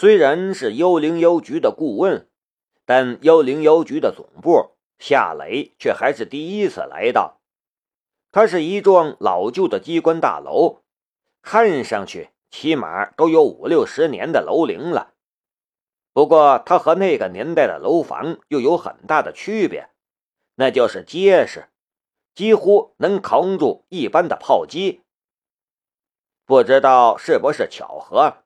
[0.00, 2.26] 虽然是幽灵邮局的顾问，
[2.86, 7.42] 但幽灵邮局的总部夏雷却还是第一次来到。
[8.32, 10.80] 它是一幢老旧的机关大楼，
[11.42, 15.12] 看上去起码都有五六十年的楼龄了。
[16.14, 19.90] 不过，它和那个年代的楼房又有很大的区别，
[20.54, 21.68] 那就是结实，
[22.34, 25.02] 几乎能扛住一般的炮击。
[26.46, 28.39] 不知道是不是巧合，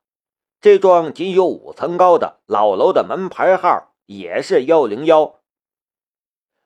[0.65, 5.35] 这幢仅有五层高的老楼的门牌号也是幺零幺。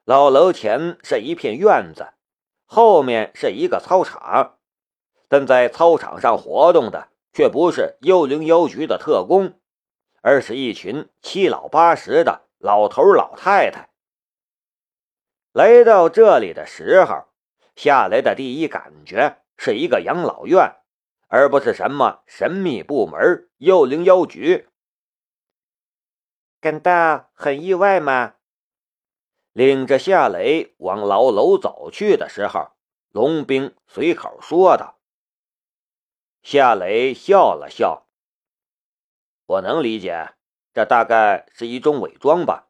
[0.06, 2.14] 老楼前是一片院子。
[2.64, 4.56] 后面是一个操场，
[5.28, 9.60] 但在操场上活动的却不是幺零幺局的特工，
[10.22, 13.90] 而是一群七老八十的老头老太太。
[15.52, 17.24] 来到这里的时候，
[17.76, 20.76] 下来的第一感觉是一个养老院，
[21.30, 24.68] 而不是什么神秘部门幽灵邮局。
[26.60, 28.34] 感到很意外吗？
[29.52, 32.72] 领着夏雷往牢楼走去的时候，
[33.10, 34.98] 龙兵随口说道。
[36.42, 38.08] 夏雷笑了笑
[39.46, 40.34] ：“我能理解，
[40.74, 42.68] 这大概是一种伪装吧。”“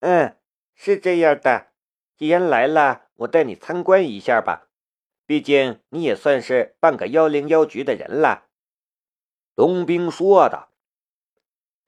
[0.00, 0.36] 嗯，
[0.74, 1.68] 是这样的。
[2.16, 4.68] 既然来了，我带你参观一下吧。
[5.26, 8.46] 毕竟你也算是半个幺零幺局的人了。”
[9.54, 10.70] 龙兵说道。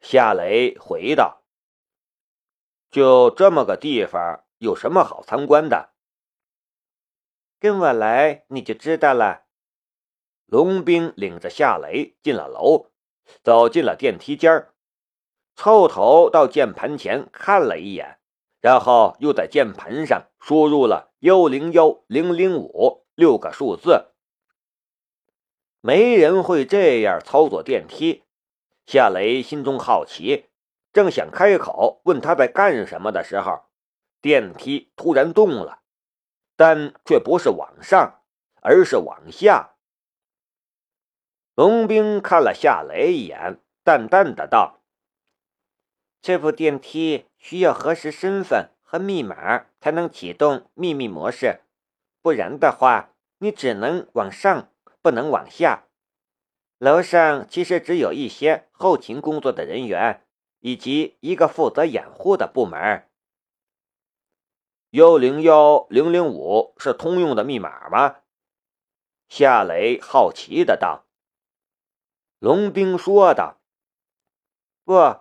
[0.01, 1.43] 夏雷回道。
[2.91, 5.91] 就这么个地方，有什么好参观的？
[7.59, 9.47] 跟我来，你就知道了。
[10.47, 12.93] 龙兵领着夏雷进了楼，
[13.43, 14.69] 走进了电梯间，
[15.57, 18.21] 凑头到键盘前看了一眼，
[18.61, 24.13] 然后又在键盘上输入了幺零幺零零五六个数字。
[25.81, 28.23] 没人会这样操作电梯，
[28.87, 30.47] 夏雷心中好奇。
[30.93, 33.65] 正想开口问他在干什么的时候，
[34.21, 35.81] 电梯突然动了，
[36.57, 38.23] 但却不是往上，
[38.63, 39.77] 而是往下。
[41.55, 44.83] 龙兵看了夏雷一眼，淡淡的道
[46.21, 51.61] ：“这部电梯需要核实身份和密码才能启动秘密模式，
[52.27, 55.85] 不然的话，你只能往上，不能往下。
[56.79, 60.27] 楼上其实只有一些后勤工作的人员。”
[60.59, 63.09] 以及一个负责掩护的部门。
[64.91, 68.17] 幺零幺零零五是通用的密码吗？
[69.29, 71.07] 夏雷好奇的道。
[72.41, 73.61] 龙兵说道
[74.83, 75.21] ：“不，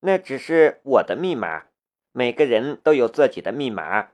[0.00, 1.68] 那只是我的密码。
[2.12, 4.10] 每个人都有自己的密码。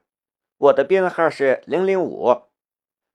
[0.61, 2.43] 我的编号是零零五。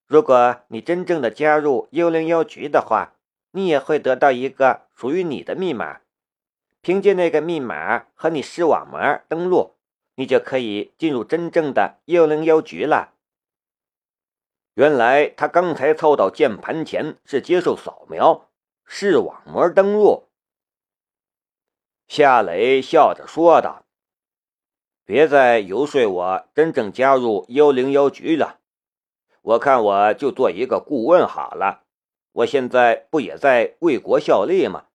[0.08, 3.14] 如果你真正的加入幽灵幺局的话，
[3.52, 6.02] 你也会得到一个属于你的密码。”
[6.82, 9.76] 凭借那个密码和你视网膜登录，
[10.16, 13.14] 你就可以进入真正的幽灵邮局了。
[14.74, 18.50] 原来他刚才凑到键盘前是接受扫描，
[18.86, 20.24] 视网膜登录。
[22.08, 23.85] 夏雷笑着说道
[25.06, 28.60] ：“别再游说我真正加入幺零幺局了，
[29.42, 31.84] 我看我就做一个顾问好了。
[32.32, 34.88] 我现在不也在为国效力吗？”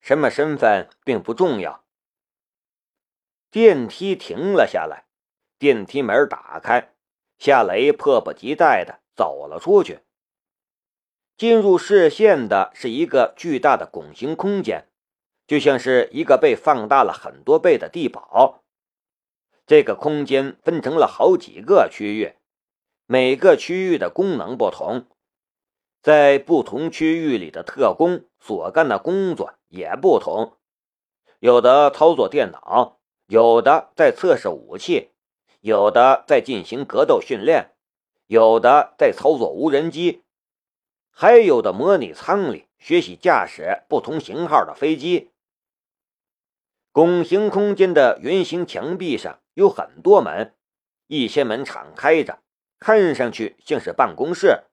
[0.00, 1.84] 什么身份并不重要。
[3.50, 5.04] 电梯停了下来，
[5.58, 6.94] 电梯门打开，
[7.38, 10.00] 夏雷迫不及待的走了出去。
[11.36, 14.88] 进入视线的是一个巨大的拱形空间，
[15.46, 18.61] 就像是一个被放大了很多倍的地堡。
[19.66, 22.34] 这个空间分成了好几个区域，
[23.06, 25.06] 每个区域的功能不同。
[26.02, 30.56] 在不同区域里的特工所干的工作也不同，
[31.38, 35.10] 有的操作电脑，有的在测试武器，
[35.60, 37.70] 有的在进行格斗训练，
[38.26, 40.24] 有的在操作无人机，
[41.12, 45.30] 还有的模拟舱里学习驾驶不同型号的飞机。
[46.90, 50.54] 拱形空间的圆形墙壁上有很多门，
[51.06, 52.40] 一些门敞开着，
[52.78, 54.64] 看上去像是办公室。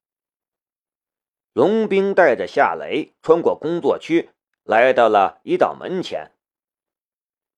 [1.53, 4.29] 龙兵带着夏雷穿过工作区，
[4.63, 6.31] 来到了一道门前。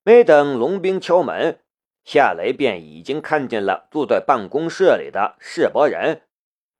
[0.03, 1.59] 没等龙兵敲门，
[2.03, 6.23] 夏雷便已经看见了坐在办公室里的世博人，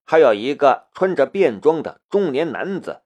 [0.04, 3.04] 还有一个穿着便装的中年男子。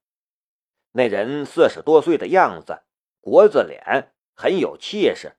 [0.94, 2.84] 那人四十多岁的样子，
[3.20, 5.34] 国字脸，很有气势。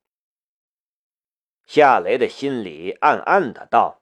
[1.67, 4.01] 夏雷的心里暗暗的道。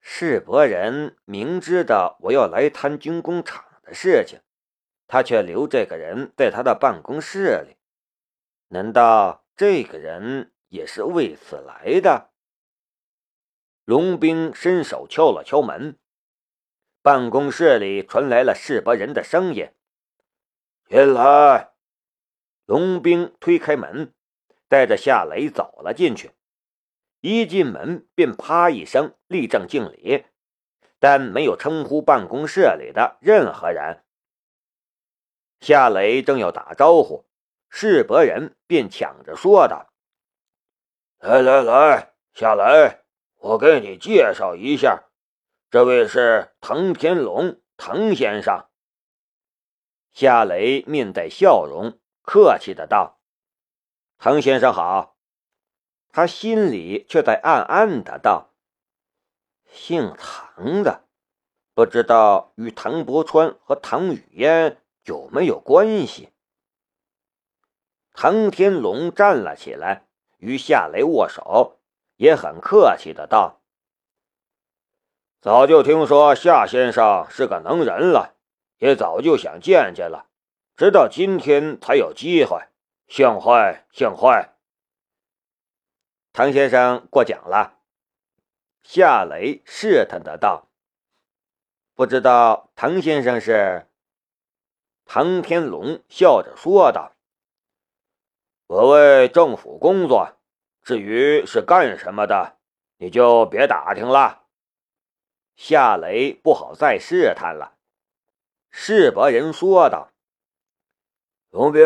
[0.00, 4.40] 世伯人明知道我要来谈军工厂的事情，
[5.06, 7.76] 他却留这个人在他的办公室里。
[8.68, 12.30] 难道这个人也是为此来的？
[13.84, 15.98] 龙兵伸手敲了敲门，
[17.02, 19.70] 办公室里传来了世伯人的声音
[20.88, 21.72] ：“进来。”
[22.66, 24.14] 龙兵推开门，
[24.68, 26.32] 带着夏雷走了进去。
[27.20, 30.26] 一进门便啪一声立正敬礼，
[30.98, 34.04] 但没有称呼办公室里的任何人。
[35.60, 37.24] 夏雷正要打招呼，
[37.70, 39.92] 世博人便抢着说道
[41.18, 43.00] ：“来来来，夏雷。”
[43.44, 45.04] 我给你介绍一下，
[45.70, 48.66] 这位是滕天龙，滕先生。
[50.12, 53.20] 夏雷面带笑容，客气的道
[54.18, 55.16] ：“滕先生好。”
[56.12, 58.50] 他心里却在暗暗的道
[59.70, 61.04] ：“姓滕的，
[61.74, 66.30] 不知道与滕伯川和滕雨嫣有没有关系？”
[68.14, 70.06] 滕天龙站了起来，
[70.38, 71.80] 与夏雷握手。
[72.16, 73.60] 也很客气的道
[75.42, 78.36] ：“早就听说夏先生是个能人了，
[78.78, 80.28] 也早就想见见了，
[80.76, 82.62] 直到今天才有机会，
[83.06, 84.48] 幸会幸会。”
[86.32, 87.80] 唐先生过奖了。
[88.82, 90.68] 夏雷试探的道
[91.94, 93.88] ：“不知道唐先生是？”
[95.06, 97.14] 唐天龙笑着说道
[98.66, 100.36] ：“我为政府工作。”
[100.84, 102.58] 至于是干什么的，
[102.98, 104.44] 你就别打听了。
[105.56, 107.78] 夏雷不好再试探了。
[108.70, 110.10] 世伯人说道
[111.48, 111.82] ：“龙兵，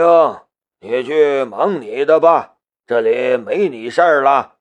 [0.81, 4.59] 你去忙你的吧，这里没你事儿了。”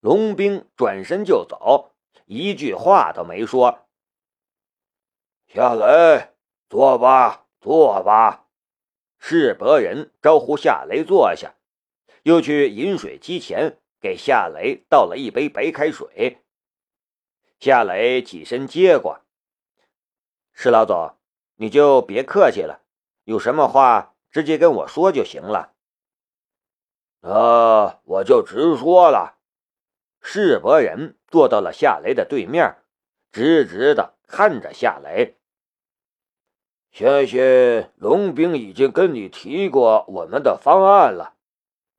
[0.00, 1.94] 龙兵转身就走，
[2.26, 3.86] 一句话都没说。
[5.48, 6.34] 夏雷，
[6.68, 8.46] 坐吧，坐吧。
[9.18, 11.54] 世伯人招呼夏雷坐下。
[12.24, 16.42] 又去饮水机前给夏雷倒了一杯白开水。
[17.60, 19.20] 夏雷起身接过。
[20.52, 21.14] 施老总，
[21.54, 22.82] 你就别客气了，
[23.22, 25.72] 有什么话直接跟我说就行了。
[27.22, 29.38] 那我就直说了。
[30.20, 32.76] 世伯人坐到了夏雷的对面，
[33.32, 35.38] 直直的看着夏雷。
[36.92, 41.36] 相信龙兵已经跟你提过我们的方案了。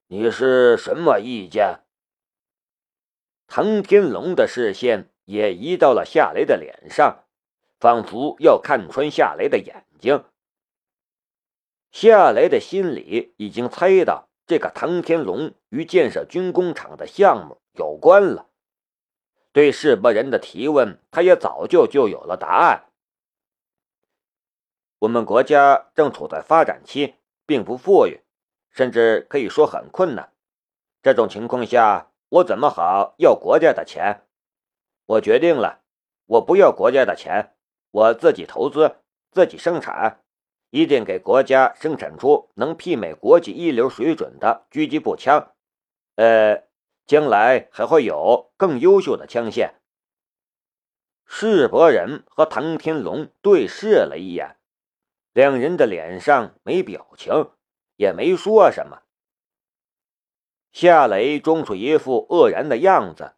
[0.06, 1.80] 你是什么意见？
[3.48, 7.24] 唐天龙的视线也移到了夏雷的脸上，
[7.80, 10.24] 仿佛要看穿夏雷的眼睛。
[12.00, 18.50] 夏雷的心里已经猜到，这个唐天龙与建设军工厂的项目有关了。
[19.52, 22.92] 对世博人的提问，他也早就就有了答案。
[25.00, 27.16] 我们国家正处在发展期，
[27.48, 28.22] 并不富裕。
[28.70, 30.32] 甚至可以说很困难。
[31.02, 34.22] 这种情况下，我怎么好要国家的钱？
[35.08, 35.82] 我决定了，
[36.28, 37.56] 我不要国家的钱，
[37.90, 38.98] 我自己投资，
[39.32, 40.24] 自己生产，
[40.70, 45.54] 一定给国家生产出能媲美国际一流水准的狙击步枪。
[46.16, 46.64] 呃，
[47.06, 49.74] 将来还会有更优秀的枪械。
[51.26, 54.58] 世伯仁和唐天龙对视了一眼，
[55.34, 57.52] 两人的脸上没表情。
[57.98, 59.02] 也没说什么。
[60.72, 63.34] 夏雷装出一副愕然的样子。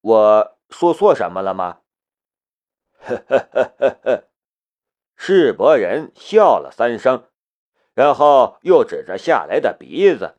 [0.00, 1.82] 我说错什么了吗？
[2.98, 4.27] 呵呵呵呵呵。
[5.18, 7.28] 世伯人笑了三声，
[7.92, 10.38] 然后又指着夏来的鼻子：“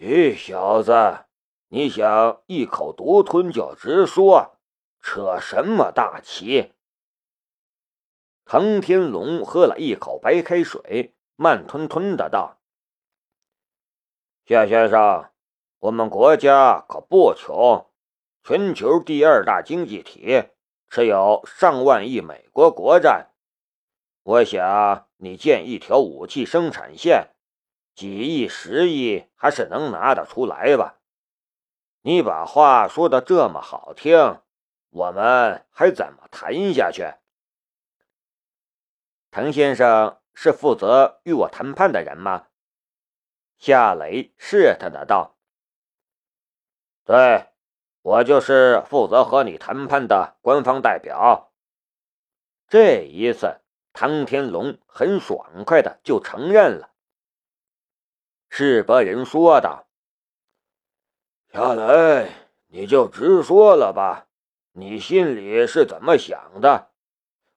[0.00, 1.26] 咦小子，
[1.68, 4.56] 你想一口独吞就直说，
[5.00, 6.72] 扯什么大旗？”
[8.46, 11.14] 唐天龙喝了一口白开水。
[11.34, 12.60] 慢吞吞的道
[14.46, 15.30] ：“夏先生，
[15.80, 17.90] 我们国家可不穷，
[18.44, 20.44] 全球第二大经济体，
[20.88, 23.31] 持有上万亿美国国债。
[24.22, 27.34] 我想你建一条武器生产线，
[27.94, 31.00] 几亿、十亿还是能拿得出来吧？
[32.02, 34.40] 你把话说的这么好听，
[34.90, 37.14] 我们还怎么谈下去？”
[39.30, 40.18] 滕先生。
[40.34, 42.46] 是负责与我谈判的人吗？
[43.58, 45.36] 夏雷试探的道
[47.04, 47.48] ：“对，
[48.00, 51.52] 我就是负责和你谈判的官方代表。”
[52.66, 53.60] 这一次，
[53.92, 56.92] 唐天龙很爽快的就承认了。
[58.48, 59.88] 世伯人说道
[61.52, 62.30] ：“夏雷，
[62.66, 64.28] 你就直说了吧，
[64.72, 66.90] 你心里是怎么想的？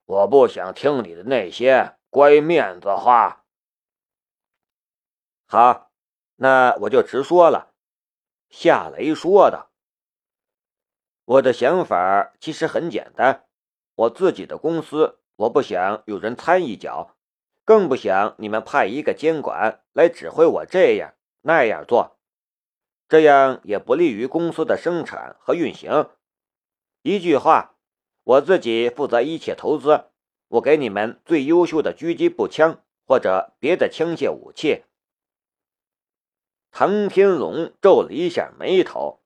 [0.05, 3.45] 我不想听你的那些乖面子话。
[5.47, 5.91] 好，
[6.35, 7.73] 那我就直说了。
[8.49, 9.71] 夏雷说的。
[11.25, 13.47] 我的想法其实很简单，
[13.95, 17.15] 我自己的公司，我不想有人掺一脚，
[17.65, 22.17] 更不想你们派一个监管来指挥我这样那样做，
[23.09, 26.09] 这样也不利于公司的生产和运行。
[27.01, 27.75] 一句话，
[28.23, 30.05] 我自己负责一切投资，
[30.47, 34.85] 我给你们最优秀的狙击步枪或者别的枪械武器。
[36.71, 39.21] 唐天龙皱了一下眉头：“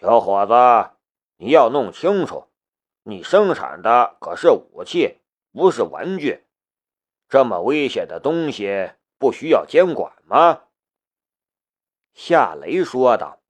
[0.00, 0.96] 小伙子，
[1.36, 2.46] 你要弄清楚，
[3.08, 6.44] 你生产的可是武器，不是玩具。
[7.26, 10.64] 这么危险的东西，不需要监管吗？”
[12.12, 13.40] 夏雷说道：“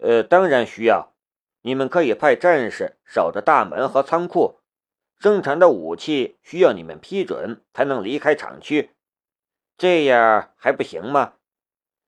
[0.00, 1.12] 呃，当然需要。
[1.60, 4.58] 你们可以派战士守着大门和仓库，
[5.16, 8.90] 生产的武器需要你们批准才能离开厂区。”
[9.78, 11.34] 这样还不行吗？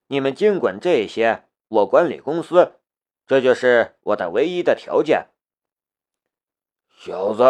[0.08, 2.80] 你们尽管这些，我管理公司，
[3.24, 5.28] 这就是我的唯一的条件。
[7.04, 7.42] 小子，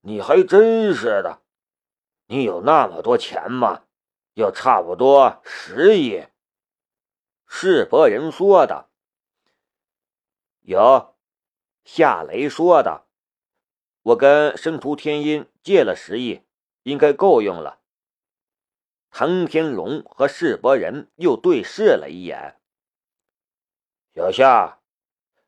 [0.00, 1.42] 你还真是的，
[2.24, 3.84] 你有那么多钱吗？
[4.32, 6.24] 有差不多十亿。
[7.46, 8.88] 世伯人说的。
[10.62, 11.14] 有，
[11.84, 13.04] 夏雷说的。
[14.00, 16.40] 我跟申屠天音借了十亿，
[16.84, 17.80] 应该够用了。
[19.10, 22.58] 唐天龙和世伯人又对视了一眼。
[24.14, 24.78] 小夏，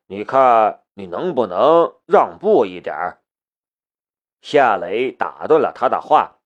[0.05, 3.19] 你看你能不能让步一点？
[4.41, 6.41] 夏雷打断了他的话：“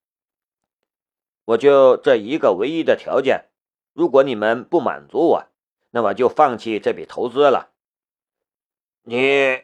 [1.46, 3.50] 我就这一个唯一的条件，
[3.94, 5.46] 如果你们不满足我，
[5.90, 7.72] 那么就放弃这笔投资了。”
[9.02, 9.64] 你，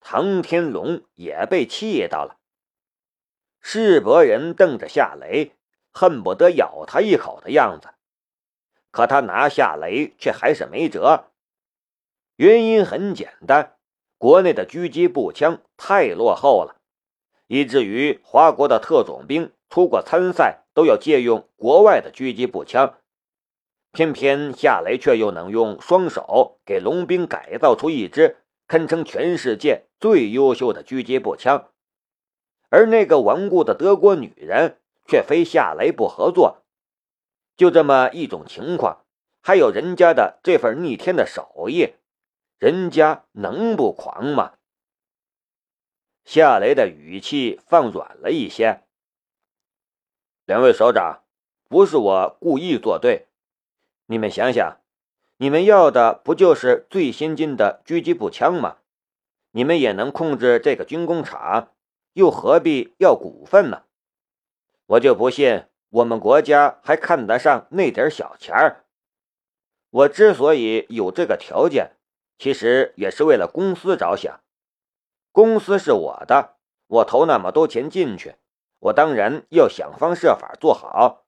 [0.00, 2.36] 唐天龙也被气到了。
[3.62, 5.56] 世博人瞪着夏雷。
[5.96, 7.88] 恨不得咬他一口的样子，
[8.90, 11.30] 可他拿夏雷却还是没辙。
[12.34, 13.73] 原因很简单，
[14.24, 16.76] 国内的狙击步枪太落后了，
[17.46, 22.94] 以至于华国的特种兵出国参赛都要借用国外的狙击步枪，
[23.92, 31.68] 偏偏夏雷却又能用双手给龙兵改造出一支堪称全世界最优秀的狙击步枪，
[32.70, 34.78] 而那个顽固的德国女人。
[35.06, 36.62] 却非夏雷不合作，
[37.58, 39.04] 就这么一种情况，
[39.42, 41.92] 还有人家的这份逆天的手艺，
[42.58, 44.52] 人家能不狂吗？
[46.24, 48.82] 夏雷的语气放软了一些。
[50.46, 51.24] 两位首长，
[51.68, 53.26] 不是我故意作对，
[54.06, 54.80] 你们想想，
[55.38, 58.78] 你们要的不就是最先进的狙击步枪吗？
[59.50, 61.72] 你们也能控制这个军工厂，
[62.14, 63.84] 又何必要股份呢？
[64.86, 68.84] 我就不信我们国家还看得上那点小钱儿。
[69.90, 71.93] 我之所以有这个条件，
[72.38, 74.40] 其实也是为了公司着想。
[75.32, 78.36] 公司是我的，我投那么多钱进去，
[78.78, 81.24] 我当然要想方设法做好。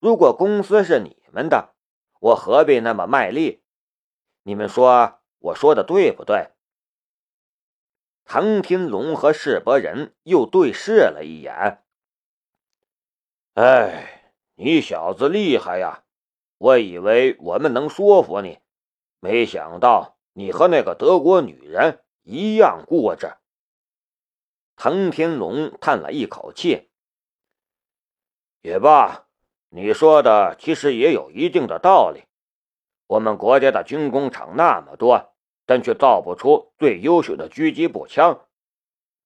[0.00, 1.74] 如果公司是你们的，
[2.20, 3.62] 我何必那么卖力？
[4.44, 6.50] 你们说我说的对不对？
[8.24, 11.84] 唐天龙和世伯仁又对视了一眼。
[13.54, 16.04] 哎，你小子厉害呀！
[16.56, 18.60] 我以为我们能说服你，
[19.24, 23.32] 没想到你和那个德国女人一样固执。
[24.74, 26.90] 唐天龙叹了一口气。
[28.62, 29.28] 也罢，
[29.68, 32.24] 你说的其实也有一定的道理。
[33.06, 35.36] 我们国家的军工厂那么多，
[35.66, 38.48] 但却造不出最优秀的狙击步枪。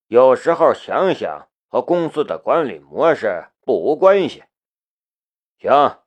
[0.09, 3.47] 有时候想想，和公司的管理模式。
[3.63, 4.45] 不无关系。
[5.59, 6.03] 行，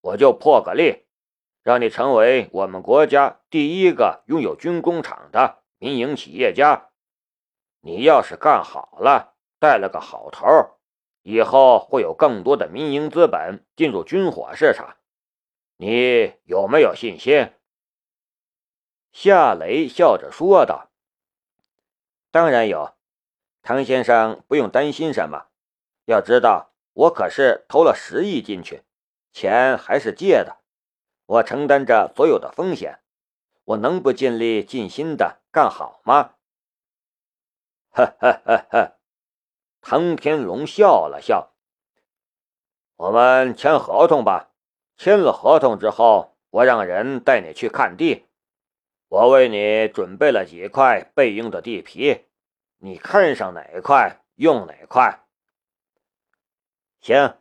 [0.00, 1.03] 我就破个例，
[1.64, 6.90] 让你成为我们国家第一个拥有军工厂的民营企业家。
[7.80, 10.46] 你要是干好了，带了个好头，
[11.22, 14.96] 以后会有更多的民营资本进入军火市场。
[15.78, 17.50] 你有没有信心？
[19.10, 20.90] 夏雷笑着说道
[22.30, 22.94] ：“当然有，
[23.62, 25.46] 唐先生不用担心什么。
[26.04, 28.84] 要知道。”我可是投了十亿进去，
[29.32, 30.58] 钱还是借的，
[31.26, 33.00] 我承担着所有的风险，
[33.64, 36.34] 我能不尽力尽心的干好吗？
[37.90, 38.92] 哈哈哈哈！
[39.80, 41.54] 唐天龙笑了笑。
[42.96, 44.50] 我们签合同吧。
[44.96, 48.26] 签了合同之后，我让人带你去看地，
[49.08, 52.26] 我为你准备了几块备用的地皮，
[52.78, 55.26] 你看上哪一块用哪块。
[57.00, 57.36] 行。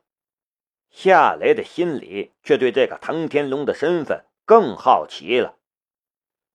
[0.96, 5.58] 夏雷的心里却对这个唐天龙的身份更好奇了。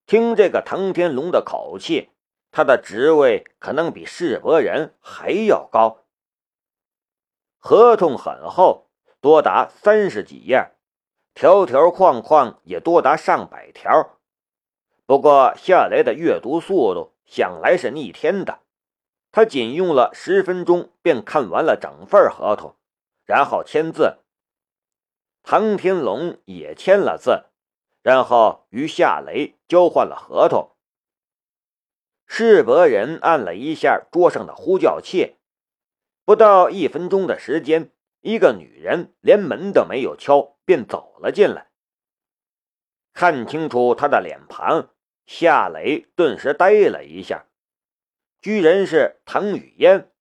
[0.07, 2.11] 听这个唐天龙的口气，
[2.53, 6.05] 他的职位可能比世伯人还要高。
[7.59, 8.87] 合同很厚，
[9.21, 10.71] 多达三十几页，
[11.35, 14.19] 条条框框也多达上百条。
[15.05, 18.61] 不过夏雷的阅读速度想来是逆天的，
[19.33, 22.77] 他仅用了十分钟便看完了整份合同，
[23.25, 24.19] 然后签字。
[25.51, 27.47] 唐天龙也签了字，
[28.03, 30.77] 然后与夏雷交换了合同。
[32.27, 35.37] 世博人按了一下桌上的呼叫器，
[36.27, 37.91] 不到一分钟的时间，
[38.21, 41.71] 一个女人连门都没有敲便走了进来。
[43.15, 44.91] 看清楚她的脸庞，
[45.25, 47.47] 夏雷顿时呆了一下，
[48.43, 50.13] 居然是唐雨嫣。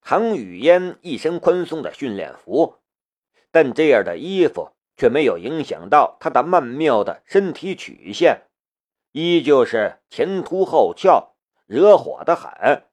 [0.00, 2.79] 唐雨嫣一身宽松的训练服。
[3.50, 8.46] 但这样的衣服却没有影响到他的曼妙的身体曲线，
[9.12, 11.34] 依旧是前凸后翘，
[11.66, 12.84] 惹火的很。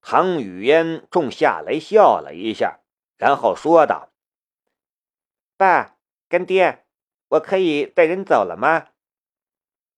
[0.00, 2.80] 唐雨嫣冲夏雷笑了一下，
[3.16, 4.10] 然后说道
[5.56, 5.96] ：“爸，
[6.28, 6.84] 干爹，
[7.28, 8.88] 我可以带人走了吗？”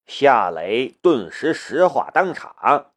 [0.07, 2.93] 夏雷顿时石化当场。